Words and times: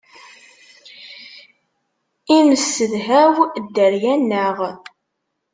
I 2.35 2.37
nesedhaw 2.47 3.35
dderya-nneɣ. 3.65 4.57